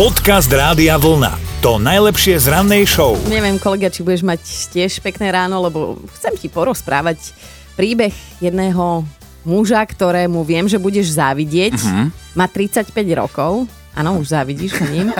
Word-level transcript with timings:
Podcast 0.00 0.48
Rádia 0.48 0.96
Vlna. 0.96 1.60
To 1.60 1.76
najlepšie 1.76 2.40
z 2.40 2.48
rannej 2.48 2.88
show. 2.88 3.20
Neviem, 3.28 3.60
kolega, 3.60 3.92
či 3.92 4.00
budeš 4.00 4.24
mať 4.24 4.40
tiež 4.72 4.96
pekné 5.04 5.28
ráno, 5.28 5.60
lebo 5.60 6.00
chcem 6.16 6.40
ti 6.40 6.48
porozprávať 6.48 7.36
príbeh 7.76 8.08
jedného 8.40 9.04
muža, 9.44 9.84
ktorému 9.84 10.40
viem, 10.40 10.64
že 10.64 10.80
budeš 10.80 11.20
závidieť. 11.20 11.76
Uh-huh. 11.76 12.08
Má 12.32 12.48
35 12.48 12.96
rokov. 13.12 13.68
Áno, 13.92 14.16
už 14.16 14.32
závidíš 14.32 14.80
ním. 14.88 15.12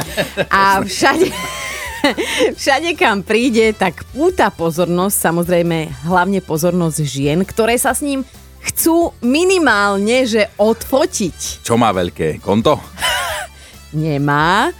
A 0.49 0.81
všade... 0.81 1.29
Všade, 2.57 2.97
kam 2.97 3.21
príde, 3.21 3.77
tak 3.77 4.09
púta 4.17 4.49
pozornosť, 4.49 5.17
samozrejme 5.21 6.09
hlavne 6.09 6.41
pozornosť 6.41 7.05
žien, 7.05 7.45
ktoré 7.45 7.77
sa 7.77 7.93
s 7.93 8.01
ním 8.01 8.25
chcú 8.65 9.13
minimálne, 9.21 10.25
že 10.25 10.49
odfotiť. 10.57 11.61
Čo 11.61 11.77
má 11.77 11.93
veľké? 11.93 12.41
Konto? 12.41 12.81
Nemá 13.91 14.71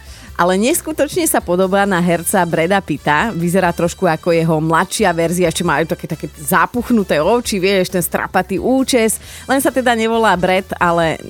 ale 0.41 0.57
neskutočne 0.57 1.21
sa 1.29 1.37
podobá 1.37 1.85
na 1.85 2.01
herca 2.01 2.41
Breda 2.49 2.81
Pitta. 2.81 3.29
Vyzerá 3.29 3.69
trošku 3.69 4.09
ako 4.09 4.33
jeho 4.33 4.57
mladšia 4.57 5.13
verzia, 5.13 5.53
ešte 5.53 5.61
majú 5.61 5.85
také, 5.85 6.09
také 6.09 6.25
zapuchnuté 6.33 7.21
oči, 7.21 7.61
vieš, 7.61 7.93
ten 7.93 8.01
strapatý 8.01 8.57
účes. 8.57 9.21
Len 9.45 9.61
sa 9.61 9.69
teda 9.69 9.93
nevolá 9.93 10.33
Brad, 10.33 10.65
ale 10.81 11.21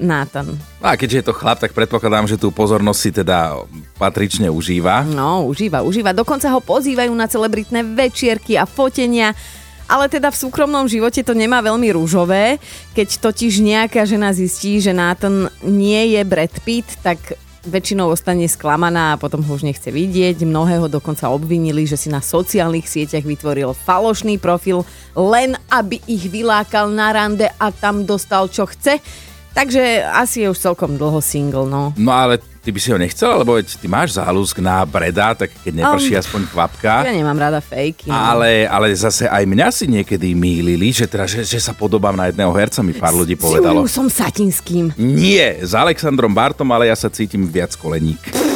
Nathan. 0.00 0.56
A 0.80 0.96
keďže 0.96 1.20
je 1.20 1.26
to 1.28 1.36
chlap, 1.36 1.60
tak 1.60 1.76
predpokladám, 1.76 2.24
že 2.24 2.40
tú 2.40 2.48
pozornosť 2.48 3.00
si 3.00 3.10
teda 3.12 3.68
patrične 4.00 4.48
užíva. 4.48 5.04
No, 5.04 5.44
užíva, 5.44 5.84
užíva. 5.84 6.16
Dokonca 6.16 6.48
ho 6.48 6.64
pozývajú 6.64 7.12
na 7.12 7.28
celebritné 7.28 7.84
večierky 7.84 8.56
a 8.56 8.64
fotenia. 8.64 9.36
Ale 9.94 10.10
teda 10.10 10.34
v 10.34 10.40
súkromnom 10.42 10.90
živote 10.90 11.22
to 11.22 11.38
nemá 11.38 11.62
veľmi 11.62 11.94
rúžové. 11.94 12.58
Keď 12.98 13.22
totiž 13.22 13.62
nejaká 13.62 14.02
žena 14.02 14.34
zistí, 14.34 14.82
že 14.82 14.90
Nathan 14.90 15.46
nie 15.62 16.18
je 16.18 16.20
Brad 16.26 16.50
Pitt, 16.66 16.98
tak 16.98 17.38
väčšinou 17.62 18.10
ostane 18.10 18.50
sklamaná 18.50 19.14
a 19.14 19.20
potom 19.22 19.46
ho 19.46 19.54
už 19.54 19.62
nechce 19.62 19.94
vidieť. 19.94 20.42
Mnohého 20.42 20.90
dokonca 20.90 21.30
obvinili, 21.30 21.86
že 21.86 21.94
si 21.94 22.10
na 22.10 22.18
sociálnych 22.18 22.90
sieťach 22.90 23.22
vytvoril 23.22 23.70
falošný 23.70 24.42
profil, 24.42 24.82
len 25.14 25.54
aby 25.70 26.02
ich 26.10 26.26
vylákal 26.26 26.90
na 26.90 27.14
rande 27.14 27.46
a 27.46 27.70
tam 27.70 28.02
dostal 28.02 28.50
čo 28.50 28.66
chce. 28.66 28.98
Takže 29.54 30.02
asi 30.10 30.42
je 30.42 30.50
už 30.50 30.58
celkom 30.58 30.98
dlho 30.98 31.22
single, 31.22 31.70
no. 31.70 31.94
No 31.94 32.10
ale 32.10 32.42
Ty 32.64 32.72
by 32.72 32.80
si 32.80 32.88
ho 32.88 32.96
nechcel, 32.96 33.28
lebo 33.44 33.60
ty 33.60 33.84
máš 33.84 34.16
záľusk 34.16 34.56
na 34.64 34.80
Breda, 34.88 35.36
tak 35.36 35.52
keď 35.60 35.84
neprší 35.84 36.16
um, 36.16 36.20
aspoň 36.24 36.40
kvapka. 36.48 37.04
Ja 37.04 37.12
nemám 37.12 37.36
rada 37.36 37.60
fake. 37.60 38.08
No. 38.08 38.16
Ale, 38.16 38.64
ale 38.64 38.88
zase 38.96 39.28
aj 39.28 39.44
mňa 39.44 39.68
si 39.68 39.84
niekedy 39.84 40.32
mýlili, 40.32 40.88
že, 40.88 41.04
teda, 41.04 41.28
že, 41.28 41.44
že 41.44 41.60
sa 41.60 41.76
podobám 41.76 42.16
na 42.16 42.32
jedného 42.32 42.48
herca, 42.56 42.80
mi 42.80 42.96
pár 42.96 43.12
ľudí 43.12 43.36
povedalo. 43.36 43.84
S 43.84 44.00
som 44.00 44.08
Satinským. 44.08 44.96
Nie, 44.96 45.60
s 45.60 45.76
Alexandrom 45.76 46.32
Bartom, 46.32 46.72
ale 46.72 46.88
ja 46.88 46.96
sa 46.96 47.12
cítim 47.12 47.44
viac 47.44 47.76
koleník. 47.76 48.24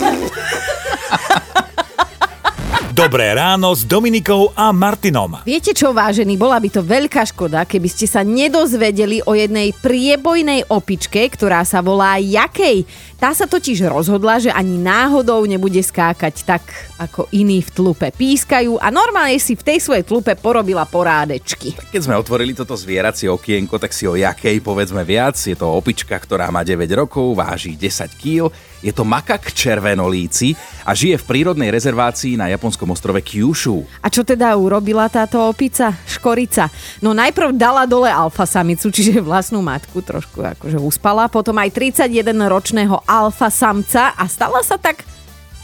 Dobré 2.99 3.31
ráno 3.31 3.71
s 3.79 3.87
Dominikou 3.87 4.51
a 4.59 4.75
Martinom. 4.75 5.47
Viete 5.47 5.71
čo, 5.71 5.95
vážený, 5.95 6.35
bola 6.35 6.59
by 6.59 6.67
to 6.67 6.83
veľká 6.83 7.31
škoda, 7.31 7.63
keby 7.63 7.87
ste 7.87 8.11
sa 8.11 8.27
nedozvedeli 8.27 9.23
o 9.23 9.39
jednej 9.39 9.71
priebojnej 9.71 10.67
opičke, 10.67 11.23
ktorá 11.31 11.63
sa 11.63 11.79
volá 11.79 12.19
Jakej. 12.19 12.83
Tá 13.15 13.31
sa 13.39 13.47
totiž 13.47 13.87
rozhodla, 13.87 14.43
že 14.43 14.51
ani 14.51 14.83
náhodou 14.83 15.47
nebude 15.47 15.79
skákať 15.79 16.43
tak, 16.43 16.67
ako 16.99 17.31
iní 17.31 17.63
v 17.63 17.71
tlupe 17.71 18.11
pískajú 18.11 18.83
a 18.83 18.91
normálne 18.91 19.39
si 19.39 19.55
v 19.55 19.63
tej 19.63 19.79
svojej 19.79 20.03
tlupe 20.03 20.35
porobila 20.35 20.83
porádečky. 20.83 21.79
Tak 21.79 21.95
keď 21.95 22.03
sme 22.03 22.19
otvorili 22.19 22.51
toto 22.51 22.75
zvieracie 22.75 23.31
okienko, 23.31 23.79
tak 23.79 23.95
si 23.95 24.11
o 24.11 24.19
jakej 24.19 24.59
povedzme 24.59 25.07
viac. 25.07 25.39
Je 25.39 25.55
to 25.55 25.71
opička, 25.71 26.19
ktorá 26.19 26.51
má 26.51 26.67
9 26.67 26.83
rokov, 26.99 27.31
váži 27.39 27.79
10 27.79 28.11
kg, 28.19 28.51
je 28.83 28.93
to 28.95 29.03
makak 29.03 29.51
červenolíci 29.51 30.55
a 30.87 30.95
žije 30.95 31.19
v 31.19 31.29
prírodnej 31.29 31.71
rezervácii 31.75 32.39
na 32.39 32.49
japonskom 32.49 32.95
ostrove 32.95 33.19
Kyushu. 33.21 33.85
A 34.03 34.09
čo 34.09 34.23
teda 34.23 34.55
urobila 34.55 35.11
táto 35.11 35.43
opica? 35.51 35.93
Škorica. 36.07 36.71
No 37.03 37.11
najprv 37.11 37.55
dala 37.59 37.85
dole 37.85 38.09
alfa 38.09 38.47
samicu, 38.47 38.89
čiže 38.95 39.19
vlastnú 39.19 39.61
matku, 39.61 40.01
trošku 40.01 40.41
akože 40.59 40.79
uspala, 40.79 41.27
potom 41.27 41.59
aj 41.59 41.75
31 41.75 42.35
ročného 42.47 43.03
alfa 43.05 43.51
samca 43.51 44.15
a 44.15 44.25
stala 44.31 44.63
sa 44.63 44.79
tak 44.79 45.18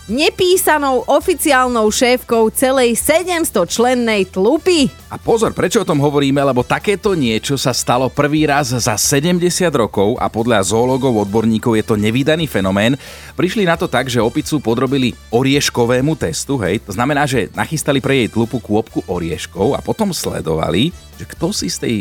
nepísanou 0.05 1.05
oficiálnou 1.09 1.89
šéfkou 1.89 2.53
celej 2.53 2.97
700 3.01 3.65
člennej 3.65 4.29
tlupy. 4.29 4.93
A 5.09 5.17
pozor, 5.17 5.57
prečo 5.57 5.81
o 5.81 5.89
tom 5.89 5.97
hovoríme, 6.03 6.37
lebo 6.45 6.61
takéto 6.61 7.17
niečo 7.17 7.57
sa 7.57 7.73
stalo 7.73 8.13
prvý 8.13 8.45
raz 8.45 8.69
za 8.75 8.95
70 9.01 9.41
rokov 9.73 10.21
a 10.21 10.29
podľa 10.29 10.61
zoológov 10.69 11.25
odborníkov 11.25 11.81
je 11.81 11.85
to 11.85 11.97
nevydaný 11.97 12.45
fenomén. 12.45 13.01
Prišli 13.33 13.65
na 13.65 13.81
to 13.81 13.89
tak, 13.89 14.13
že 14.13 14.21
opicu 14.21 14.61
podrobili 14.61 15.17
orieškovému 15.33 16.13
testu, 16.21 16.61
hej, 16.61 16.85
to 16.85 16.93
znamená, 16.93 17.25
že 17.25 17.49
nachystali 17.57 18.05
pre 18.05 18.25
jej 18.25 18.29
tlupu 18.29 18.61
kôpku 18.61 19.01
orieškov 19.09 19.73
a 19.73 19.81
potom 19.81 20.13
sledovali, 20.13 20.93
že 21.17 21.25
kto 21.25 21.49
si 21.55 21.73
z 21.73 21.79
tej 21.81 21.95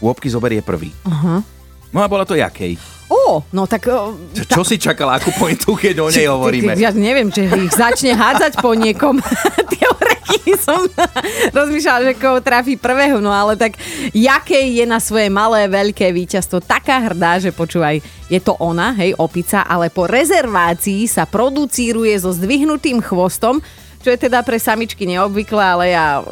kôpky 0.00 0.32
zoberie 0.32 0.64
prvý. 0.64 0.96
Uh-huh. 1.04 1.44
No 1.90 2.02
a 2.02 2.06
bola 2.06 2.22
to 2.22 2.38
jakej? 2.38 2.78
Ó, 3.10 3.42
no 3.50 3.66
tak... 3.66 3.90
Čo, 3.90 4.44
čo 4.46 4.62
si 4.62 4.78
čakala, 4.78 5.18
akú 5.18 5.34
pointu, 5.34 5.74
keď 5.74 5.94
o 5.98 6.06
nej 6.06 6.30
hovoríme? 6.30 6.78
Ja 6.78 6.94
neviem, 6.94 7.34
či 7.34 7.50
ich 7.50 7.74
začne 7.74 8.14
hádzať 8.14 8.62
po 8.62 8.78
niekom. 8.78 9.18
Tie 9.70 9.82
orechy 9.82 10.54
som 10.54 10.86
rozmýšľala, 11.58 12.06
že 12.06 12.14
koho 12.14 12.38
trafí 12.38 12.78
prvého, 12.78 13.18
no 13.18 13.34
ale 13.34 13.58
tak 13.58 13.74
jaké 14.14 14.62
je 14.62 14.86
na 14.86 15.02
svoje 15.02 15.26
malé, 15.26 15.66
veľké 15.66 16.14
víťazstvo 16.14 16.62
taká 16.62 17.02
hrdá, 17.10 17.42
že 17.42 17.50
počúvaj, 17.50 17.98
je 18.30 18.38
to 18.38 18.54
ona, 18.62 18.94
hej, 18.94 19.18
opica, 19.18 19.66
ale 19.66 19.90
po 19.90 20.06
rezervácii 20.06 21.10
sa 21.10 21.26
producíruje 21.26 22.14
so 22.14 22.30
zdvihnutým 22.30 23.02
chvostom, 23.02 23.58
čo 24.06 24.14
je 24.14 24.18
teda 24.30 24.46
pre 24.46 24.62
samičky 24.62 25.02
neobvyklé, 25.10 25.64
ale 25.66 25.84
ja 25.90 26.22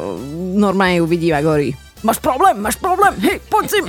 normálne 0.55 1.03
ju 1.03 1.05
vidím 1.11 1.35
a 1.35 1.43
hovorí, 1.43 1.75
máš 2.07 2.23
problém, 2.23 2.55
máš 2.55 2.79
problém, 2.79 3.11
hej, 3.19 3.43
poď 3.51 3.65
si. 3.67 3.79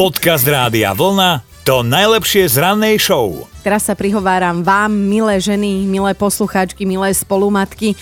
Podcast 0.00 0.48
Rádia 0.48 0.96
Vlna 0.96 1.44
to 1.60 1.84
najlepšie 1.84 2.48
z 2.48 2.56
rannej 2.56 2.96
show. 2.96 3.44
Teraz 3.60 3.84
sa 3.84 3.92
prihováram 3.92 4.64
vám, 4.64 4.88
milé 4.88 5.36
ženy, 5.36 5.84
milé 5.84 6.16
poslucháčky, 6.16 6.88
milé 6.88 7.12
spolumatky. 7.12 7.92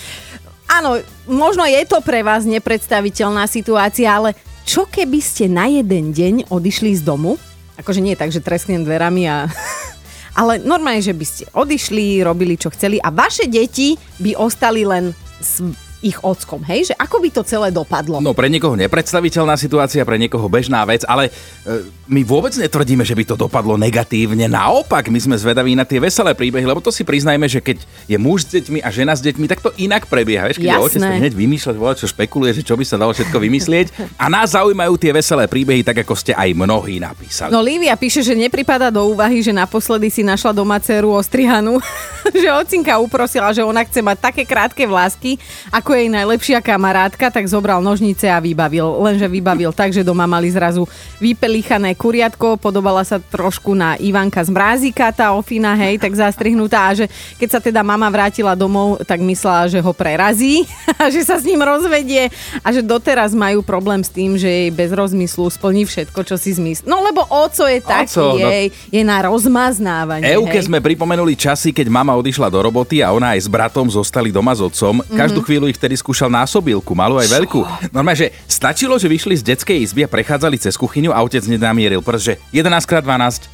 Áno, 0.70 1.02
možno 1.26 1.66
je 1.66 1.82
to 1.90 1.98
pre 1.98 2.22
vás 2.22 2.46
nepredstaviteľná 2.46 3.50
situácia, 3.50 4.14
ale 4.14 4.38
čo 4.62 4.86
keby 4.86 5.18
ste 5.18 5.50
na 5.50 5.66
jeden 5.66 6.14
deň 6.14 6.46
odišli 6.54 6.94
z 6.94 7.02
domu? 7.02 7.34
Akože 7.74 7.98
nie 7.98 8.14
tak, 8.14 8.30
že 8.30 8.46
tresknem 8.46 8.86
dverami 8.86 9.26
a... 9.26 9.50
ale 10.38 10.62
normálne, 10.62 11.02
že 11.02 11.18
by 11.18 11.26
ste 11.26 11.50
odišli, 11.50 12.22
robili 12.22 12.54
čo 12.54 12.70
chceli 12.78 13.02
a 13.02 13.10
vaše 13.10 13.50
deti 13.50 13.98
by 14.22 14.38
ostali 14.38 14.86
len 14.86 15.10
s 15.42 15.66
ich 16.00 16.18
ockom, 16.22 16.62
hej? 16.62 16.92
Že 16.92 16.94
ako 16.98 17.16
by 17.18 17.28
to 17.34 17.42
celé 17.42 17.68
dopadlo? 17.74 18.22
No 18.22 18.30
pre 18.34 18.46
niekoho 18.46 18.78
nepredstaviteľná 18.78 19.58
situácia, 19.58 20.06
pre 20.06 20.18
niekoho 20.18 20.46
bežná 20.46 20.86
vec, 20.86 21.02
ale 21.06 21.30
e, 21.66 21.86
my 22.06 22.22
vôbec 22.22 22.54
netvrdíme, 22.54 23.02
že 23.02 23.18
by 23.18 23.24
to 23.28 23.34
dopadlo 23.34 23.74
negatívne. 23.74 24.46
Naopak, 24.46 25.10
my 25.10 25.18
sme 25.18 25.36
zvedaví 25.36 25.74
na 25.74 25.82
tie 25.82 25.98
veselé 25.98 26.38
príbehy, 26.38 26.64
lebo 26.64 26.78
to 26.78 26.94
si 26.94 27.02
priznajme, 27.02 27.50
že 27.50 27.58
keď 27.58 27.82
je 28.06 28.18
muž 28.18 28.46
s 28.46 28.58
deťmi 28.58 28.78
a 28.80 28.88
žena 28.94 29.14
s 29.14 29.22
deťmi, 29.22 29.46
tak 29.50 29.60
to 29.60 29.70
inak 29.76 30.06
prebieha. 30.06 30.46
Vieš, 30.46 30.62
keď 30.62 30.70
Jasné. 30.70 30.86
otec, 30.86 31.00
tak 31.02 31.18
hneď 31.18 31.34
vymýšľať, 31.34 31.76
čo 31.98 32.06
špekuluje, 32.06 32.52
že 32.54 32.62
čo 32.62 32.74
by 32.78 32.84
sa 32.86 32.96
dalo 32.96 33.10
všetko 33.10 33.36
vymyslieť. 33.38 33.86
A 34.16 34.30
nás 34.30 34.54
zaujímajú 34.54 34.94
tie 34.96 35.10
veselé 35.10 35.50
príbehy, 35.50 35.82
tak 35.82 36.06
ako 36.06 36.14
ste 36.14 36.32
aj 36.32 36.54
mnohí 36.54 37.02
napísali. 37.02 37.50
No 37.50 37.60
Lívia 37.60 37.98
píše, 37.98 38.22
že 38.22 38.38
nepripada 38.38 38.88
do 38.88 39.04
úvahy, 39.10 39.42
že 39.42 39.50
naposledy 39.50 40.08
si 40.08 40.22
našla 40.22 40.54
doma 40.54 40.78
dceru 40.80 41.12
ostrihanu, 41.12 41.82
že 42.42 42.48
ocinka 42.54 42.96
uprosila, 43.02 43.52
že 43.52 43.60
ona 43.60 43.84
chce 43.84 44.00
mať 44.00 44.18
také 44.30 44.42
krátke 44.48 44.84
vlásky, 44.88 45.36
ako 45.68 45.87
ako 45.88 46.04
jej 46.04 46.12
najlepšia 46.12 46.60
kamarátka, 46.60 47.32
tak 47.32 47.48
zobral 47.48 47.80
nožnice 47.80 48.28
a 48.28 48.36
vybavil. 48.44 49.00
Lenže 49.00 49.24
vybavil 49.24 49.72
tak, 49.72 49.88
že 49.88 50.04
doma 50.04 50.28
mali 50.28 50.52
zrazu 50.52 50.84
vypelichané 51.16 51.96
kuriatko, 51.96 52.60
podobala 52.60 53.00
sa 53.08 53.16
trošku 53.16 53.72
na 53.72 53.96
Ivanka 53.96 54.44
z 54.44 54.52
Mrázika, 54.52 55.08
tá 55.16 55.32
ofina, 55.32 55.72
hej, 55.80 55.96
tak 55.96 56.12
zastrihnutá 56.12 56.92
a 56.92 56.92
že 56.92 57.08
keď 57.40 57.48
sa 57.48 57.60
teda 57.64 57.80
mama 57.80 58.04
vrátila 58.12 58.52
domov, 58.52 59.00
tak 59.08 59.24
myslela, 59.24 59.64
že 59.72 59.80
ho 59.80 59.96
prerazí 59.96 60.68
a 61.00 61.08
že 61.08 61.24
sa 61.24 61.40
s 61.40 61.48
ním 61.48 61.64
rozvedie 61.64 62.28
a 62.60 62.68
že 62.68 62.84
doteraz 62.84 63.32
majú 63.32 63.64
problém 63.64 64.04
s 64.04 64.12
tým, 64.12 64.36
že 64.36 64.44
jej 64.44 64.68
bez 64.68 64.92
rozmyslu 64.92 65.48
splní 65.48 65.88
všetko, 65.88 66.20
čo 66.20 66.36
si 66.36 66.52
zmysl. 66.52 66.84
No 66.84 67.00
lebo 67.00 67.24
oco 67.32 67.64
je 67.64 67.80
taký, 67.80 68.12
oco, 68.12 68.36
no... 68.36 68.44
jej, 68.44 68.68
je 68.92 69.00
na 69.00 69.24
rozmaznávanie. 69.24 70.36
Euke 70.36 70.60
hej. 70.60 70.68
sme 70.68 70.84
pripomenuli 70.84 71.32
časy, 71.32 71.72
keď 71.72 71.88
mama 71.88 72.12
odišla 72.12 72.52
do 72.52 72.60
roboty 72.60 73.00
a 73.00 73.08
ona 73.08 73.32
aj 73.32 73.40
s 73.40 73.48
bratom 73.48 73.88
zostali 73.88 74.28
doma 74.28 74.52
s 74.52 74.60
otcom. 74.60 75.00
Každú 75.16 75.40
mm-hmm. 75.40 75.48
chvíľu 75.48 75.66
ich 75.72 75.77
vtedy 75.78 75.94
skúšal 75.94 76.26
násobilku, 76.26 76.90
malú 76.92 77.22
aj 77.22 77.30
veľkú. 77.30 77.62
Normálne, 77.94 78.26
že 78.26 78.28
stačilo, 78.50 78.98
že 78.98 79.06
vyšli 79.06 79.38
z 79.38 79.54
detskej 79.54 79.78
izby 79.78 80.02
a 80.02 80.10
prechádzali 80.10 80.58
cez 80.58 80.74
kuchyňu 80.74 81.14
a 81.14 81.22
otec 81.22 81.46
nedamieril, 81.46 82.02
pretože 82.02 82.42
11 82.50 82.66
x 82.82 82.92
12 82.98 83.46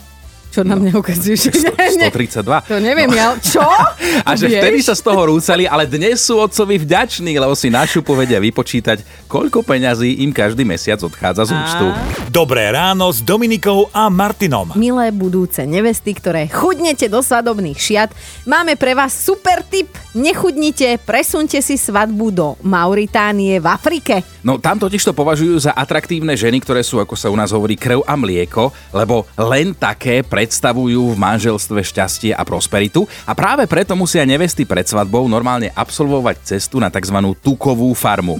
Čo 0.55 0.63
na 0.63 0.79
mňa 0.79 0.95
ukazuješ? 0.95 1.51
132. 1.51 2.47
To 2.71 2.79
neviem, 2.79 3.11
ja... 3.11 3.35
Čo? 3.43 3.67
A 4.29 4.39
že 4.39 4.47
vieš? 4.47 4.63
vtedy 4.63 4.79
sa 4.87 4.95
z 4.95 5.03
toho 5.03 5.27
rúcali, 5.27 5.67
ale 5.67 5.83
dnes 5.83 6.23
sú 6.23 6.39
otcovi 6.39 6.79
vďační, 6.79 7.43
lebo 7.43 7.59
si 7.59 7.75
na 7.75 7.83
šupu 7.83 8.15
vedia 8.15 8.39
vypočítať, 8.39 9.27
koľko 9.27 9.67
peňazí 9.67 10.23
im 10.23 10.31
každý 10.31 10.63
mesiac 10.63 11.03
odchádza 11.03 11.51
z 11.51 11.59
účtu. 11.59 11.87
Dobré 12.31 12.71
ráno 12.71 13.11
s 13.11 13.19
Dominikou 13.19 13.91
a 13.91 14.07
Martinom. 14.07 14.79
Milé 14.79 15.11
budúce 15.11 15.67
nevesty, 15.67 16.15
ktoré 16.15 16.47
chudnete 16.47 17.11
do 17.11 17.19
svadobných 17.19 17.75
šiat, 17.75 18.11
máme 18.47 18.79
pre 18.79 18.95
vás 18.95 19.11
super 19.11 19.67
tip. 19.67 19.91
Nechudnite, 20.15 21.03
presunte 21.03 21.59
si 21.59 21.75
svadbu 21.75 22.31
do 22.31 22.55
Mauritánie 22.63 23.59
v 23.59 23.67
Afrike. 23.67 24.23
No 24.47 24.63
tam 24.63 24.79
totiž 24.79 25.11
to 25.11 25.11
považujú 25.11 25.67
za 25.67 25.75
atraktívne 25.75 26.39
ženy, 26.39 26.63
ktoré 26.63 26.87
sú, 26.87 27.03
ako 27.03 27.19
sa 27.19 27.35
u 27.35 27.35
nás 27.35 27.51
hovorí, 27.51 27.75
krv 27.75 28.07
a 28.07 28.15
mlieko, 28.15 28.71
lebo 28.95 29.27
len 29.35 29.75
také 29.75 30.23
predstavujú 30.23 31.11
v 31.11 31.19
manželstve 31.19 31.83
šťastie 31.83 32.31
a 32.31 32.47
prosperitu 32.47 33.03
a 33.27 33.35
práve 33.35 33.67
preto 33.67 33.99
musia 33.99 34.23
nevesty 34.23 34.63
pred 34.63 34.87
svadbou 34.87 35.27
normálne 35.27 35.75
absolvovať 35.75 36.47
cestu 36.47 36.79
na 36.79 36.95
tzv. 36.95 37.35
tukovú 37.43 37.91
farmu. 37.99 38.39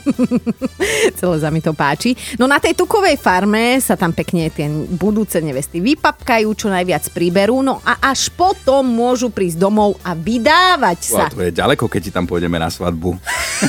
Celé 1.19 1.37
sa 1.43 1.51
mi 1.51 1.59
to 1.59 1.75
páči. 1.75 2.15
No 2.39 2.47
na 2.47 2.63
tej 2.63 2.79
tukovej 2.79 3.19
farme 3.19 3.83
sa 3.83 3.99
tam 3.99 4.15
pekne 4.15 4.47
tie 4.47 4.71
budúce 4.95 5.43
nevesty 5.43 5.83
vypapkajú, 5.83 6.47
čo 6.55 6.71
najviac 6.71 7.11
priberú, 7.11 7.67
no 7.67 7.83
a 7.83 7.99
až 7.99 8.31
potom 8.31 8.87
môžu 8.87 9.27
prísť 9.35 9.59
domov 9.59 9.99
a 10.07 10.15
vydávať 10.15 10.99
sa. 11.03 11.27
A 11.27 11.35
to 11.35 11.43
je 11.43 11.64
ďaleko, 11.65 11.89
keď 11.89 12.01
ti 12.05 12.13
tam 12.13 12.29
pôjdeme 12.29 12.61
na 12.61 12.69
svadbu. 12.69 13.17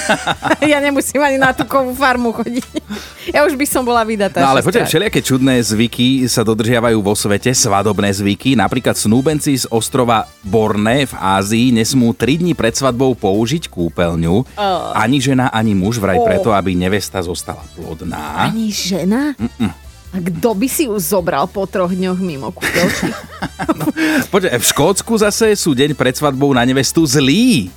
ja 0.72 0.84
nemusím 0.84 1.24
ani 1.24 1.40
na 1.40 1.56
tukovú 1.56 1.96
farmu 1.96 2.36
chodiť. 2.36 2.68
Ja 3.32 3.48
už 3.48 3.56
by 3.56 3.64
som 3.64 3.88
bola 3.88 4.04
vydatá. 4.04 4.44
No 4.44 4.52
ale 4.52 4.60
počkaj, 4.60 4.84
všelijaké 4.84 5.24
čudné 5.24 5.64
zvyky 5.64 6.28
sa 6.28 6.44
dodržiavajú 6.44 7.00
vo 7.00 7.16
svete, 7.16 7.56
svadobné 7.56 8.12
zvyky. 8.12 8.60
Napríklad 8.60 9.00
snúbenci 9.00 9.56
z 9.56 9.72
ostrova 9.72 10.28
Borne 10.44 11.08
v 11.08 11.14
Ázii 11.16 11.72
nesmú 11.72 12.12
3 12.12 12.44
dní 12.44 12.52
pred 12.52 12.76
svadbou 12.76 13.16
použiť 13.16 13.72
kúpeľňu. 13.72 14.60
Ani 14.92 15.24
žena, 15.24 15.48
ani 15.56 15.72
muž 15.72 16.04
vraj 16.04 16.20
Oh. 16.20 16.24
preto, 16.28 16.50
aby 16.52 16.76
nevesta 16.76 17.24
zostala 17.24 17.64
plodná. 17.76 18.52
Ani 18.52 18.76
žena? 18.76 19.32
A 20.16 20.24
kto 20.24 20.56
by 20.56 20.68
si 20.72 20.88
ju 20.88 20.96
zobral 20.96 21.44
po 21.52 21.68
troch 21.68 21.92
dňoch 21.92 22.16
mimo 22.24 22.48
kúpeľky? 22.56 23.12
Počkaj, 24.32 24.56
v 24.56 24.66
Škótsku 24.66 25.20
zase 25.20 25.52
sú 25.60 25.76
deň 25.76 25.92
pred 25.92 26.16
svadbou 26.16 26.56
na 26.56 26.64
nevestu 26.64 27.04
zlý. 27.04 27.68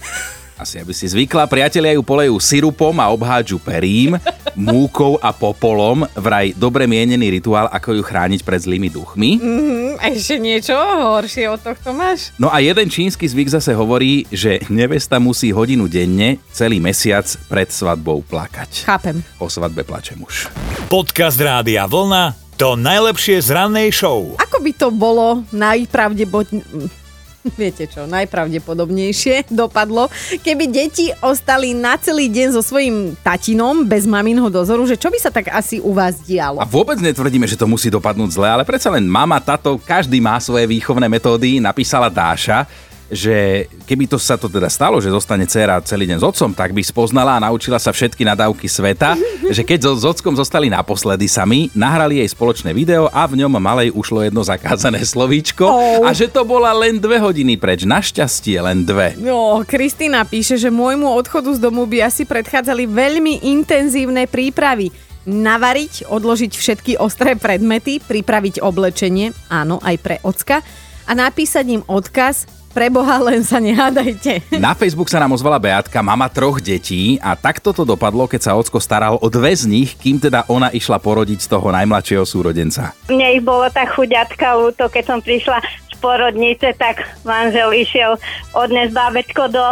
Asi 0.59 0.83
aby 0.83 0.91
si 0.91 1.07
zvykla, 1.07 1.47
priatelia 1.47 1.95
ju 1.95 2.03
polejú 2.03 2.35
sirupom 2.43 2.91
a 2.99 3.07
obhádžu 3.15 3.63
perím, 3.63 4.19
múkou 4.59 5.15
a 5.23 5.31
popolom, 5.31 6.03
vraj 6.19 6.51
dobre 6.59 6.91
mienený 6.91 7.39
rituál, 7.39 7.71
ako 7.71 7.95
ju 7.95 8.03
chrániť 8.03 8.43
pred 8.43 8.59
zlými 8.59 8.91
duchmi. 8.91 9.39
Hm, 9.39 10.03
ešte 10.03 10.43
niečo 10.43 10.75
horšie 10.75 11.47
od 11.47 11.63
tohto 11.63 11.95
máš? 11.95 12.35
No 12.43 12.51
a 12.51 12.59
jeden 12.59 12.91
čínsky 12.91 13.31
zvyk 13.31 13.55
zase 13.55 13.71
hovorí, 13.71 14.27
že 14.35 14.59
nevesta 14.67 15.23
musí 15.23 15.55
hodinu 15.55 15.87
denne 15.87 16.43
celý 16.51 16.83
mesiac 16.83 17.31
pred 17.47 17.71
svadbou 17.71 18.27
plakať. 18.27 18.83
Chápem. 18.83 19.23
Po 19.39 19.47
svadbe 19.47 19.87
plače 19.87 20.19
muž. 20.19 20.51
Podcast 20.91 21.39
Rádia 21.39 21.87
Vlna 21.87 22.35
to 22.59 22.75
najlepšie 22.75 23.39
z 23.39 23.55
rannej 23.55 23.95
show. 23.95 24.35
Ako 24.35 24.59
by 24.59 24.75
to 24.75 24.91
bolo 24.91 25.47
najpravdepodobnejšie... 25.55 27.07
Viete 27.61 27.89
čo, 27.89 28.05
najpravdepodobnejšie 28.05 29.49
dopadlo, 29.63 30.13
keby 30.43 30.65
deti 30.69 31.11
ostali 31.25 31.73
na 31.73 31.97
celý 31.97 32.29
deň 32.29 32.49
so 32.55 32.63
svojím 32.63 33.17
tatinom 33.21 33.87
bez 33.87 34.05
maminho 34.05 34.49
dozoru, 34.53 34.85
že 34.85 35.01
čo 35.01 35.09
by 35.09 35.19
sa 35.21 35.31
tak 35.33 35.51
asi 35.53 35.81
u 35.81 35.97
vás 35.97 36.21
dialo? 36.23 36.61
A 36.61 36.69
vôbec 36.69 37.01
netvrdíme, 37.01 37.49
že 37.49 37.57
to 37.57 37.69
musí 37.71 37.89
dopadnúť 37.89 38.31
zle, 38.35 38.49
ale 38.49 38.65
predsa 38.67 38.93
len 38.93 39.07
mama, 39.07 39.41
tato, 39.41 39.81
každý 39.81 40.21
má 40.21 40.37
svoje 40.39 40.69
výchovné 40.69 41.09
metódy, 41.09 41.61
napísala 41.63 42.13
Dáša, 42.13 42.69
že 43.09 43.67
keby 43.89 44.05
to 44.05 44.21
sa 44.21 44.37
to 44.37 44.53
teda 44.53 44.69
stalo, 44.69 45.01
že 45.01 45.09
zostane 45.09 45.49
dcéra 45.49 45.81
celý 45.81 46.05
deň 46.05 46.21
s 46.21 46.25
otcom, 46.25 46.53
tak 46.53 46.77
by 46.77 46.85
spoznala 46.85 47.41
a 47.41 47.45
naučila 47.49 47.81
sa 47.81 47.89
všetky 47.89 48.25
nadávky 48.29 48.69
sveta, 48.69 49.17
že 49.57 49.65
keď 49.65 49.89
so, 49.89 49.93
s 49.97 50.05
ockom 50.05 50.37
zostali 50.37 50.69
naposledy 50.69 51.25
sami, 51.25 51.73
nahrali 51.73 52.21
jej 52.21 52.29
spoločné 52.29 52.77
video 52.77 53.09
a 53.09 53.25
v 53.25 53.41
ňom 53.41 53.57
malej 53.57 53.89
ušlo 53.97 54.25
jedno 54.25 54.45
zakázané 54.45 55.01
slovíčko 55.01 55.79
Oh. 55.79 56.05
a 56.05 56.13
že 56.17 56.29
to 56.29 56.43
bola 56.43 56.73
len 56.75 56.99
dve 56.99 57.21
hodiny 57.21 57.57
preč. 57.61 57.85
Našťastie 57.85 58.59
len 58.61 58.83
dve. 58.83 59.15
No, 59.21 59.63
Kristýna 59.63 60.25
píše, 60.25 60.57
že 60.57 60.73
môjmu 60.73 61.07
odchodu 61.09 61.55
z 61.55 61.61
domu 61.61 61.85
by 61.85 62.09
asi 62.09 62.25
predchádzali 62.25 62.89
veľmi 62.89 63.47
intenzívne 63.47 64.27
prípravy. 64.27 64.91
Navariť, 65.29 66.09
odložiť 66.09 66.53
všetky 66.57 66.93
ostré 66.97 67.37
predmety, 67.37 68.01
pripraviť 68.01 68.65
oblečenie, 68.65 69.37
áno, 69.53 69.77
aj 69.85 69.97
pre 70.01 70.17
ocka, 70.25 70.65
a 71.05 71.13
napísať 71.13 71.81
im 71.81 71.83
odkaz, 71.85 72.58
preboha 72.71 73.19
len 73.25 73.43
sa 73.43 73.59
nehádajte. 73.59 74.55
Na 74.61 74.77
Facebook 74.77 75.11
sa 75.11 75.19
nám 75.19 75.35
ozvala 75.35 75.59
Beatka, 75.59 76.05
mama 76.05 76.31
troch 76.31 76.63
detí 76.63 77.17
a 77.19 77.35
takto 77.35 77.75
to 77.75 77.83
dopadlo, 77.83 78.29
keď 78.29 78.41
sa 78.41 78.53
ocko 78.55 78.79
staral 78.79 79.19
o 79.19 79.27
dve 79.27 79.53
z 79.57 79.67
nich, 79.67 79.97
kým 79.99 80.21
teda 80.21 80.47
ona 80.47 80.71
išla 80.71 81.01
porodiť 81.03 81.39
z 81.45 81.49
toho 81.49 81.69
najmladšieho 81.75 82.25
súrodenca. 82.25 82.95
Mne 83.11 83.41
ich 83.41 83.45
bolo 83.45 83.67
tak 83.73 83.93
chuďatka 83.97 84.55
to, 84.77 84.87
keď 84.89 85.05
som 85.05 85.19
prišla 85.19 85.59
z 85.91 85.95
porodnice, 85.99 86.73
tak 86.79 87.03
manžel 87.27 87.75
išiel 87.75 88.17
odnes 88.55 88.95
bábetko 88.95 89.51
do 89.51 89.65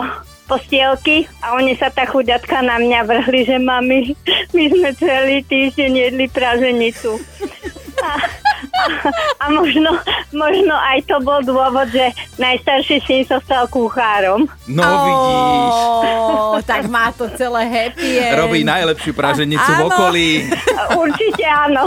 postielky 0.46 1.26
a 1.42 1.58
oni 1.58 1.74
sa 1.74 1.90
tak 1.90 2.14
chuďatka 2.14 2.62
na 2.62 2.78
mňa 2.78 3.00
vrhli, 3.02 3.42
že 3.42 3.58
mami, 3.58 4.14
my 4.54 4.64
sme 4.70 4.90
celý 4.94 5.42
týždeň 5.42 5.92
jedli 5.92 6.26
praženicu. 6.30 7.18
A, 7.96 8.10
a, 9.42 9.44
možno, 9.48 9.90
možno 10.30 10.74
aj 10.74 10.98
to 11.04 11.16
bol 11.20 11.40
dôvod, 11.40 11.88
že 11.88 12.08
najstarší 12.36 13.00
syn 13.02 13.22
sa 13.24 13.38
stal 13.40 13.64
kuchárom. 13.66 14.46
No 14.66 14.84
vidíš, 14.84 15.76
Ó, 16.26 16.58
tak 16.62 16.86
má 16.86 17.10
to 17.10 17.28
celé 17.34 17.62
happy 17.64 18.10
end. 18.18 18.34
robí 18.36 18.60
najlepšiu 18.62 19.12
praženicu 19.12 19.64
v 19.66 19.80
Áno. 19.80 19.88
okolí. 19.88 20.28
Určite 21.02 21.44
áno. 21.44 21.82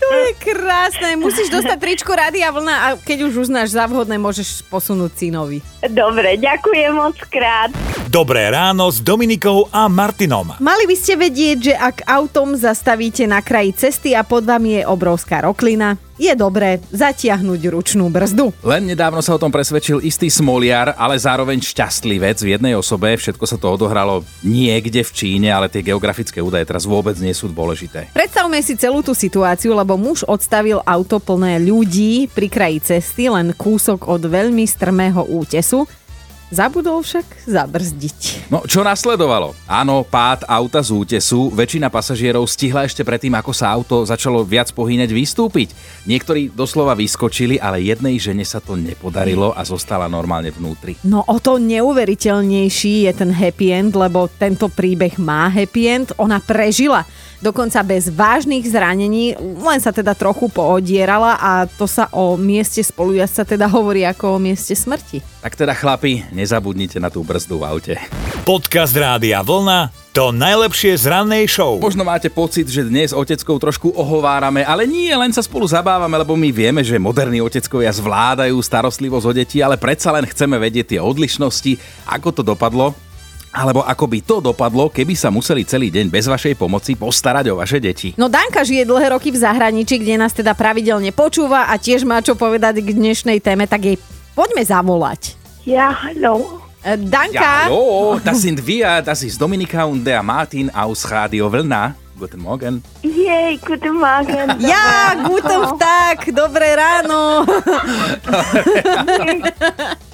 To 0.00 0.06
je 0.08 0.30
krásne. 0.38 1.16
Musíš 1.16 1.48
dostať 1.48 1.76
tričko 1.76 2.12
Rádia 2.12 2.48
Vlna 2.48 2.74
a 2.74 2.88
keď 2.96 3.28
už 3.28 3.48
uznáš 3.48 3.72
za 3.72 3.84
vhodné, 3.84 4.16
môžeš 4.16 4.64
posunúť 4.68 5.12
synovi. 5.16 5.58
Dobre, 5.84 6.36
ďakujem 6.36 6.92
moc 6.92 7.16
krát. 7.28 7.68
Dobré 8.14 8.46
ráno 8.46 8.94
s 8.94 9.02
Dominikou 9.02 9.66
a 9.74 9.90
Martinom. 9.90 10.54
Mali 10.62 10.86
by 10.86 10.94
ste 10.94 11.18
vedieť, 11.18 11.58
že 11.58 11.74
ak 11.74 12.06
autom 12.06 12.54
zastavíte 12.54 13.26
na 13.26 13.42
kraji 13.42 13.74
cesty 13.74 14.14
a 14.14 14.22
pod 14.22 14.46
vami 14.46 14.78
je 14.78 14.82
obrovská 14.86 15.42
roklina, 15.42 15.98
je 16.14 16.30
dobré 16.38 16.78
zatiahnuť 16.94 17.74
ručnú 17.74 18.06
brzdu. 18.14 18.54
Len 18.62 18.86
nedávno 18.86 19.18
sa 19.18 19.34
o 19.34 19.42
tom 19.42 19.50
presvedčil 19.50 19.98
istý 19.98 20.30
smoliar, 20.30 20.94
ale 20.94 21.18
zároveň 21.18 21.58
šťastlivec 21.58 22.38
v 22.38 22.54
jednej 22.54 22.78
osobe. 22.78 23.18
Všetko 23.18 23.50
sa 23.50 23.58
to 23.58 23.74
odohralo 23.74 24.22
niekde 24.46 25.02
v 25.02 25.10
Číne, 25.10 25.50
ale 25.50 25.66
tie 25.66 25.82
geografické 25.82 26.38
údaje 26.38 26.70
teraz 26.70 26.86
vôbec 26.86 27.18
nie 27.18 27.34
sú 27.34 27.50
dôležité. 27.50 28.14
Predstavme 28.14 28.62
si 28.62 28.78
celú 28.78 29.02
tú 29.02 29.10
situáciu, 29.10 29.74
lebo 29.74 29.98
muž 29.98 30.22
odstavil 30.30 30.78
auto 30.86 31.18
plné 31.18 31.58
ľudí 31.58 32.30
pri 32.30 32.46
kraji 32.46 32.78
cesty, 32.94 33.26
len 33.26 33.50
kúsok 33.58 34.06
od 34.06 34.22
veľmi 34.22 34.62
strmého 34.70 35.26
útesu. 35.26 35.90
Zabudol 36.52 37.00
však 37.00 37.48
zabrzdiť. 37.48 38.52
No, 38.52 38.68
čo 38.68 38.84
nasledovalo? 38.84 39.56
Áno, 39.64 40.04
pád 40.04 40.44
auta 40.44 40.84
z 40.84 40.92
útesu. 40.92 41.48
Väčšina 41.48 41.88
pasažierov 41.88 42.44
stihla 42.44 42.84
ešte 42.84 43.00
predtým, 43.00 43.32
ako 43.32 43.52
sa 43.56 43.72
auto 43.72 44.04
začalo 44.04 44.44
viac 44.44 44.68
pohýňať, 44.76 45.08
vystúpiť. 45.08 45.72
Niektorí 46.04 46.52
doslova 46.52 46.92
vyskočili, 46.92 47.56
ale 47.56 47.80
jednej 47.80 48.20
žene 48.20 48.44
sa 48.44 48.60
to 48.60 48.76
nepodarilo 48.76 49.56
a 49.56 49.64
zostala 49.64 50.04
normálne 50.04 50.52
vnútri. 50.52 51.00
No 51.08 51.24
o 51.24 51.36
to 51.40 51.56
neuveriteľnejší 51.56 53.08
je 53.08 53.12
ten 53.16 53.32
happy 53.32 53.72
end, 53.72 53.96
lebo 53.96 54.28
tento 54.28 54.68
príbeh 54.68 55.16
má 55.16 55.48
happy 55.48 55.82
end. 55.88 56.08
Ona 56.20 56.44
prežila 56.44 57.08
dokonca 57.44 57.84
bez 57.84 58.08
vážnych 58.08 58.64
zranení, 58.64 59.36
len 59.36 59.76
sa 59.76 59.92
teda 59.92 60.16
trochu 60.16 60.48
poodierala 60.48 61.36
a 61.36 61.68
to 61.68 61.84
sa 61.84 62.08
o 62.08 62.40
mieste 62.40 62.80
spolujazca 62.80 63.44
teda 63.44 63.68
hovorí 63.68 64.08
ako 64.08 64.36
o 64.36 64.42
mieste 64.42 64.72
smrti. 64.72 65.20
Tak 65.44 65.60
teda 65.60 65.76
chlapi, 65.76 66.24
nezabudnite 66.34 66.98
na 66.98 67.08
tú 67.08 67.22
brzdu 67.22 67.62
v 67.62 67.64
aute. 67.64 67.94
Podcast 68.42 68.92
Rádia 68.92 69.40
Vlna 69.40 70.04
to 70.14 70.30
najlepšie 70.30 70.94
z 70.94 71.10
rannej 71.10 71.50
show. 71.50 71.82
Možno 71.82 72.06
máte 72.06 72.30
pocit, 72.30 72.70
že 72.70 72.86
dnes 72.86 73.10
oteckou 73.10 73.58
trošku 73.58 73.90
ohovárame, 73.98 74.62
ale 74.62 74.86
nie, 74.86 75.10
len 75.10 75.34
sa 75.34 75.42
spolu 75.42 75.66
zabávame, 75.66 76.14
lebo 76.14 76.38
my 76.38 76.54
vieme, 76.54 76.86
že 76.86 77.02
moderní 77.02 77.42
oteckovia 77.42 77.90
zvládajú 77.90 78.54
starostlivosť 78.54 79.26
o 79.26 79.32
deti, 79.34 79.58
ale 79.58 79.74
predsa 79.74 80.14
len 80.14 80.22
chceme 80.22 80.54
vedieť 80.54 80.94
tie 80.94 81.00
odlišnosti, 81.02 81.78
ako 82.06 82.28
to 82.30 82.42
dopadlo 82.46 82.94
alebo 83.54 83.86
ako 83.86 84.10
by 84.10 84.18
to 84.18 84.36
dopadlo, 84.42 84.90
keby 84.90 85.14
sa 85.14 85.30
museli 85.30 85.62
celý 85.62 85.86
deň 85.86 86.10
bez 86.10 86.26
vašej 86.26 86.58
pomoci 86.58 86.98
postarať 86.98 87.54
o 87.54 87.58
vaše 87.62 87.78
deti. 87.78 88.10
No 88.18 88.26
Danka 88.26 88.66
žije 88.66 88.82
dlhé 88.82 89.14
roky 89.14 89.30
v 89.30 89.38
zahraničí, 89.38 90.02
kde 90.02 90.18
nás 90.18 90.34
teda 90.34 90.58
pravidelne 90.58 91.14
počúva 91.14 91.70
a 91.70 91.78
tiež 91.78 92.02
má 92.02 92.18
čo 92.18 92.34
povedať 92.34 92.82
k 92.82 92.90
dnešnej 92.90 93.38
téme, 93.38 93.70
tak 93.70 93.86
jej 93.86 93.96
poďme 94.34 94.66
zavolať. 94.66 95.43
Ja, 95.64 95.96
hallo. 96.02 96.60
E, 96.84 96.96
Danka, 96.98 97.64
Hallo, 97.64 98.20
das 98.22 98.42
sind 98.42 98.66
wir, 98.66 99.00
das 99.00 99.22
ist 99.22 99.40
Dominika 99.40 99.84
und 99.84 100.04
der 100.04 100.22
Martin 100.22 100.68
aus 100.68 101.10
Radio 101.10 101.48
Vlna. 101.48 101.94
Guten 102.20 102.42
Morgen. 102.42 102.84
Jej, 103.00 103.56
guten 103.64 103.96
Morgen. 103.96 104.60
Ja, 104.60 105.16
guten 105.24 105.80
tak, 105.80 106.28
dobré 106.36 106.76
ráno. 106.76 107.48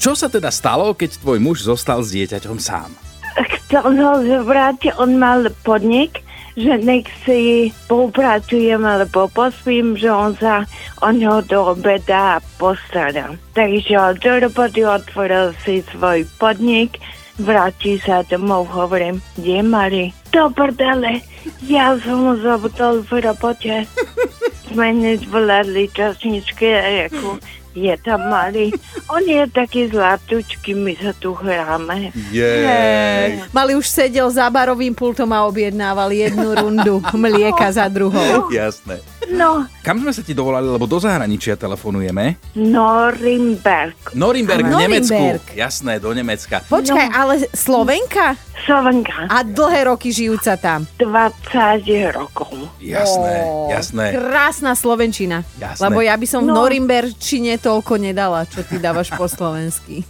Čo 0.02 0.14
sa 0.14 0.30
teda 0.30 0.54
stalo, 0.54 0.94
keď 0.94 1.18
tvoj 1.18 1.42
muž 1.42 1.66
zostal 1.66 1.98
s 2.06 2.14
dieťaťom 2.14 2.62
sám? 2.62 2.94
Chcel 3.34 3.90
ho 3.90 4.22
zobrať, 4.22 5.02
on 5.02 5.18
mal 5.18 5.50
podnik, 5.66 6.22
že 6.60 6.76
nech 6.84 7.08
si 7.24 7.72
spolupracujem 7.72 8.84
alebo 8.84 9.26
pospím, 9.32 9.96
že 9.96 10.12
on 10.12 10.36
sa 10.36 10.68
o 11.00 11.08
ňo 11.08 11.40
do 11.48 11.72
obeda 11.72 12.38
postará. 12.60 13.32
Takže 13.56 14.20
do 14.20 14.32
roboty 14.44 14.84
otvoril 14.84 15.56
si 15.64 15.80
svoj 15.88 16.28
podnik, 16.36 17.00
vráti 17.40 17.96
sa 18.04 18.20
domov, 18.28 18.68
hovorím, 18.68 19.24
kde 19.40 19.64
Mari? 19.64 20.06
Do 20.30 20.52
prdele, 20.52 21.24
ja 21.64 21.96
som 22.04 22.36
zabudol 22.38 23.02
v 23.08 23.24
robote. 23.24 23.88
Sme 24.70 24.94
nezvolali 24.94 25.90
časničky, 25.90 26.70
ako 27.10 27.42
je 27.74 27.94
tam 28.02 28.30
Mari. 28.30 28.74
On 29.10 29.22
je 29.22 29.46
taký 29.50 29.90
zlatučký, 29.90 30.74
my 30.74 30.94
sa 30.98 31.12
tu 31.14 31.34
hráme. 31.34 32.10
Jej. 32.34 33.42
Mali 33.54 33.74
už 33.74 33.86
sedel 33.86 34.30
za 34.30 34.50
barovým 34.50 34.94
pultom 34.94 35.30
a 35.32 35.46
objednával 35.46 36.10
jednu 36.10 36.54
rundu 36.54 37.02
mlieka 37.14 37.72
za 37.72 37.88
druhou. 37.88 38.50
Jasné. 38.50 38.98
No, 39.30 39.62
Kam 39.80 39.96
sme 39.96 40.10
sa 40.10 40.20
ti 40.20 40.32
dovolali, 40.32 40.66
lebo 40.66 40.84
do 40.84 40.96
zahraničia 40.96 41.54
telefonujeme? 41.54 42.36
Norimberg, 42.52 44.12
Norimberg 44.12 44.64
v 44.64 44.74
Nemecku. 44.76 45.14
Norimberg. 45.14 45.44
Jasné, 45.52 45.92
do 45.96 46.10
Nemecka. 46.10 46.60
Počkaj, 46.62 47.06
ale 47.08 47.34
Slovenka? 47.50 48.34
Slovenka, 48.60 49.24
A 49.26 49.40
dlhé 49.40 49.88
roky 49.88 50.10
žijúca 50.10 50.52
tam. 50.54 50.84
20 50.96 51.80
rokov. 52.12 52.52
Jasné, 52.76 53.34
Ó, 53.40 53.72
jasné. 53.72 54.12
Krásna 54.12 54.72
Slovenčina. 54.74 55.46
Jasné. 55.56 55.80
Lebo 55.80 56.00
ja 56.00 56.12
by 56.12 56.26
som 56.26 56.44
v 56.44 56.48
No. 56.50 56.60
Norimberčine 56.60 57.56
toľko 57.56 57.96
nedala, 57.96 58.44
čo 58.44 58.60
ty 58.60 58.76
dávaš 58.76 59.08
po 59.10 59.24
slovensky. 59.24 60.04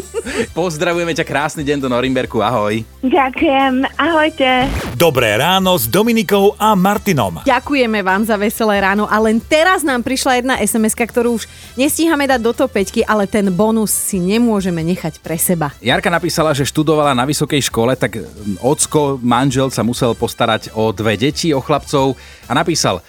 Pozdravujeme 0.58 1.12
ťa, 1.12 1.22
krásny 1.22 1.62
deň 1.62 1.78
do 1.78 1.88
Norimberku, 1.88 2.40
ahoj. 2.40 2.80
Ďakujem, 3.00 3.84
ahojte. 3.94 4.48
Dobré 4.94 5.36
ráno 5.36 5.72
s 5.74 5.84
Dominikou 5.86 6.56
a 6.56 6.72
Martinom. 6.74 7.40
Ďakujeme 7.42 8.00
vám 8.00 8.24
za 8.24 8.36
veselé 8.36 8.63
ráno 8.72 9.04
a 9.04 9.16
len 9.20 9.36
teraz 9.42 9.84
nám 9.84 10.00
prišla 10.00 10.40
jedna 10.40 10.54
sms 10.64 10.96
ktorú 10.96 11.36
už 11.36 11.44
nestíhame 11.76 12.24
dať 12.24 12.40
do 12.40 12.56
topeťky, 12.56 13.04
ale 13.04 13.28
ten 13.28 13.52
bonus 13.52 13.92
si 13.92 14.16
nemôžeme 14.16 14.80
nechať 14.80 15.20
pre 15.20 15.36
seba. 15.36 15.76
Jarka 15.84 16.08
napísala, 16.08 16.56
že 16.56 16.64
študovala 16.64 17.12
na 17.12 17.28
vysokej 17.28 17.68
škole, 17.68 17.92
tak 17.98 18.16
mm, 18.16 18.64
ocko, 18.64 19.20
manžel 19.20 19.68
sa 19.68 19.84
musel 19.84 20.16
postarať 20.16 20.72
o 20.72 20.94
dve 20.94 21.20
deti, 21.20 21.52
o 21.52 21.60
chlapcov 21.60 22.16
a 22.48 22.52
napísal, 22.56 23.04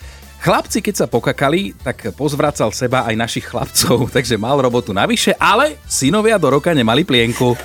Chlapci, 0.45 0.77
keď 0.77 0.93
sa 0.93 1.07
pokakali, 1.09 1.73
tak 1.81 2.13
pozvracal 2.13 2.69
seba 2.69 3.01
aj 3.09 3.17
našich 3.17 3.49
chlapcov, 3.49 4.05
takže 4.15 4.37
mal 4.37 4.53
robotu 4.61 4.93
navyše, 4.93 5.33
ale 5.41 5.81
synovia 5.89 6.37
do 6.37 6.53
roka 6.53 6.69
nemali 6.69 7.01
plienku. 7.01 7.57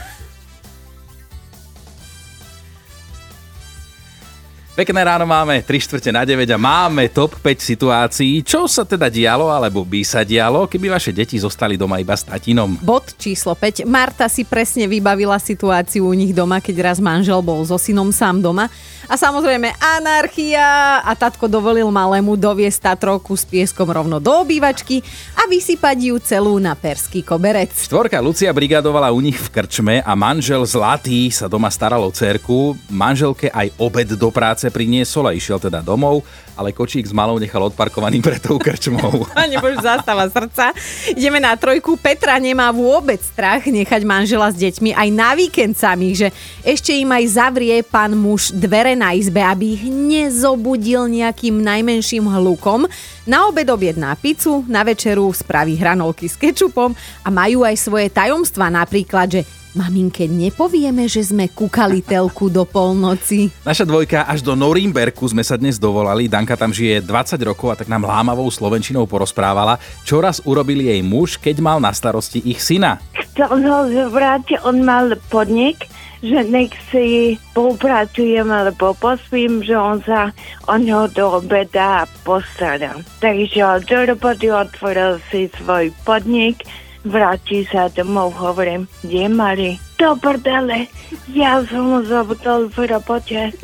Pekné 4.80 5.04
ráno 5.04 5.28
máme 5.28 5.60
3 5.60 5.76
štvrte 5.76 6.08
na 6.08 6.24
9 6.24 6.40
a 6.48 6.56
máme 6.56 7.12
top 7.12 7.36
5 7.36 7.52
situácií. 7.60 8.40
Čo 8.40 8.64
sa 8.64 8.88
teda 8.88 9.12
dialo, 9.12 9.52
alebo 9.52 9.84
by 9.84 10.00
sa 10.00 10.24
dialo, 10.24 10.64
keby 10.64 10.88
vaše 10.88 11.12
deti 11.12 11.36
zostali 11.36 11.76
doma 11.76 12.00
iba 12.00 12.16
s 12.16 12.24
tatinom? 12.24 12.80
Bod 12.80 13.12
číslo 13.20 13.52
5. 13.52 13.84
Marta 13.84 14.24
si 14.32 14.40
presne 14.48 14.88
vybavila 14.88 15.36
situáciu 15.36 16.08
u 16.08 16.16
nich 16.16 16.32
doma, 16.32 16.64
keď 16.64 16.80
raz 16.80 16.96
manžel 16.96 17.44
bol 17.44 17.60
so 17.60 17.76
synom 17.76 18.08
sám 18.08 18.40
doma. 18.40 18.72
A 19.10 19.18
samozrejme 19.18 19.74
anarchia 19.82 21.02
a 21.02 21.12
tatko 21.18 21.50
dovolil 21.50 21.90
malému 21.90 22.38
doviesť 22.38 22.94
Tatrovku 22.94 23.34
s 23.34 23.42
pieskom 23.42 23.90
rovno 23.90 24.22
do 24.22 24.30
obývačky 24.46 25.02
a 25.34 25.50
vysypať 25.50 25.98
ju 25.98 26.14
celú 26.22 26.62
na 26.62 26.78
perský 26.78 27.26
koberec. 27.26 27.74
Štvorka 27.74 28.22
Lucia 28.22 28.54
brigadovala 28.54 29.10
u 29.10 29.18
nich 29.18 29.34
v 29.34 29.50
krčme 29.50 29.98
a 29.98 30.14
manžel 30.14 30.62
Zlatý 30.62 31.26
sa 31.34 31.50
doma 31.50 31.74
staral 31.74 32.06
o 32.06 32.14
cerku. 32.14 32.78
Manželke 32.86 33.50
aj 33.50 33.74
obed 33.82 34.14
do 34.14 34.30
práce 34.30 34.70
priniesol 34.70 35.26
a 35.26 35.34
išiel 35.34 35.58
teda 35.58 35.82
domov, 35.82 36.22
ale 36.60 36.76
kočík 36.76 37.08
s 37.08 37.16
malou 37.16 37.40
nechal 37.40 37.64
odparkovaný 37.72 38.20
pred 38.20 38.36
tou 38.36 38.60
krčmou. 38.60 39.24
Pane 39.32 39.56
Bož, 39.56 39.80
zastava 39.80 40.28
srdca. 40.28 40.76
Ideme 41.16 41.40
na 41.40 41.56
trojku. 41.56 41.96
Petra 41.96 42.36
nemá 42.36 42.68
vôbec 42.68 43.16
strach 43.24 43.64
nechať 43.64 44.04
manžela 44.04 44.52
s 44.52 44.60
deťmi 44.60 44.92
aj 44.92 45.08
na 45.08 45.32
víkend 45.32 45.80
samých, 45.80 46.16
že 46.20 46.28
ešte 46.60 46.92
im 46.92 47.08
aj 47.08 47.24
zavrie 47.32 47.80
pán 47.80 48.12
muž 48.12 48.52
dvere 48.52 48.92
na 48.92 49.16
izbe, 49.16 49.40
aby 49.40 49.72
ich 49.72 49.88
nezobudil 49.88 51.08
nejakým 51.08 51.64
najmenším 51.64 52.28
hlukom. 52.28 52.84
Na 53.24 53.48
obed 53.48 53.64
objedná 53.72 54.12
pizzu, 54.20 54.60
na 54.68 54.84
večeru 54.84 55.32
spraví 55.32 55.80
hranolky 55.80 56.28
s 56.28 56.36
kečupom 56.36 56.92
a 57.24 57.28
majú 57.32 57.64
aj 57.64 57.76
svoje 57.80 58.12
tajomstvá, 58.12 58.68
napríklad, 58.68 59.32
že 59.32 59.42
maminke 59.74 60.26
nepovieme, 60.26 61.06
že 61.06 61.26
sme 61.30 61.46
kúkali 61.50 62.02
telku 62.02 62.50
do 62.50 62.66
polnoci. 62.66 63.50
Naša 63.62 63.86
dvojka 63.86 64.26
až 64.26 64.42
do 64.42 64.58
Norimberku 64.58 65.26
sme 65.30 65.46
sa 65.46 65.54
dnes 65.54 65.78
dovolali. 65.78 66.26
Danka 66.26 66.58
tam 66.58 66.74
žije 66.74 67.04
20 67.04 67.38
rokov 67.46 67.74
a 67.74 67.78
tak 67.78 67.90
nám 67.90 68.06
lámavou 68.06 68.48
slovenčinou 68.50 69.06
porozprávala, 69.06 69.78
čo 70.02 70.18
raz 70.18 70.42
urobil 70.42 70.82
jej 70.82 71.00
muž, 71.02 71.38
keď 71.38 71.62
mal 71.62 71.78
na 71.78 71.94
starosti 71.94 72.42
ich 72.42 72.58
syna. 72.62 72.98
Chcel 73.14 73.62
ho 73.62 73.78
zobrať, 73.86 74.66
on 74.66 74.82
mal 74.82 75.14
podnik, 75.30 75.86
že 76.20 76.44
nech 76.44 76.76
si 76.92 77.36
spolupracujem 77.50 78.44
alebo 78.52 78.92
pospím, 78.92 79.64
že 79.64 79.72
on 79.72 80.04
sa 80.04 80.36
o 80.68 80.76
ňo 80.76 81.08
do 81.16 81.40
obeda 81.40 82.04
postará. 82.28 82.92
Takže 83.24 83.88
do 83.88 83.98
roboty 84.04 84.52
otvoril 84.52 85.16
si 85.32 85.48
svoj 85.56 85.88
podnik, 86.04 86.60
vráti 87.04 87.64
sa 87.68 87.88
domov, 87.88 88.36
hovorím, 88.36 88.84
kde 89.00 89.28
Mari? 89.28 89.72
Do 90.00 90.16
prdele, 90.16 90.88
ja 91.32 91.60
som 91.68 91.92
ho 91.92 92.00
zabudol 92.04 92.72
v 92.72 92.88
robote. 92.88 93.40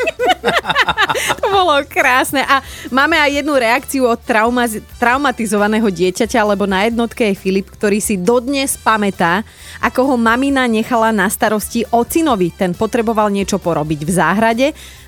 To 1.43 1.47
bolo 1.49 1.83
krásne. 1.89 2.45
A 2.45 2.63
máme 2.93 3.17
aj 3.19 3.41
jednu 3.41 3.55
reakciu 3.57 4.03
od 4.07 4.21
trauma, 4.21 4.69
traumatizovaného 5.01 5.89
dieťaťa, 5.89 6.41
lebo 6.55 6.69
na 6.69 6.87
jednotke 6.87 7.33
je 7.33 7.39
Filip, 7.39 7.67
ktorý 7.73 7.99
si 7.99 8.21
dodnes 8.21 8.79
pamätá, 8.79 9.43
ako 9.83 10.13
ho 10.13 10.15
mamina 10.21 10.69
nechala 10.71 11.11
na 11.11 11.27
starosti 11.27 11.89
ocinovi. 11.89 12.53
Ten 12.55 12.77
potreboval 12.77 13.33
niečo 13.33 13.59
porobiť 13.59 14.01
v 14.07 14.11
záhrade 14.11 14.67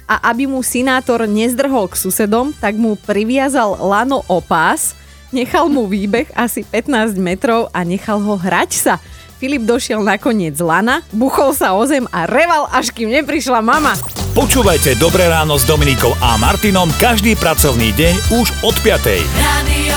a 0.08 0.32
aby 0.32 0.48
mu 0.48 0.64
sinátor 0.64 1.28
nezdrhol 1.28 1.86
k 1.92 2.00
susedom, 2.00 2.56
tak 2.56 2.74
mu 2.74 2.96
priviazal 2.96 3.76
lano 3.78 4.24
opás, 4.26 4.96
nechal 5.30 5.68
mu 5.68 5.88
výbeh 5.88 6.30
asi 6.34 6.64
15 6.64 7.18
metrov 7.18 7.68
a 7.74 7.84
nechal 7.84 8.20
ho 8.20 8.34
hrať 8.36 8.70
sa. 8.74 8.94
Filip 9.38 9.62
došiel 9.62 10.02
nakoniec 10.02 10.58
lana, 10.58 11.06
buchol 11.14 11.54
sa 11.54 11.70
o 11.78 11.82
zem 11.86 12.10
a 12.10 12.26
reval, 12.26 12.66
až 12.74 12.90
kým 12.90 13.06
neprišla 13.06 13.62
mama. 13.62 13.94
Počúvajte 14.34 14.98
Dobré 14.98 15.30
ráno 15.30 15.54
s 15.54 15.64
Dominikou 15.66 16.10
a 16.18 16.34
Martinom 16.42 16.90
každý 16.98 17.38
pracovný 17.38 17.94
deň 17.94 18.14
už 18.34 18.46
od 18.66 18.74
5. 18.82 18.98
Radio 19.38 19.87